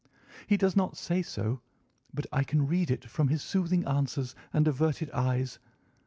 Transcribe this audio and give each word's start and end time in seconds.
He 0.47 0.57
does 0.57 0.75
not 0.75 0.97
say 0.97 1.21
so, 1.21 1.61
but 2.11 2.25
I 2.31 2.43
can 2.43 2.65
read 2.65 2.89
it 2.89 3.05
from 3.05 3.27
his 3.27 3.43
soothing 3.43 3.85
answers 3.87 4.33
and 4.51 4.67
averted 4.67 5.11
eyes. 5.11 5.59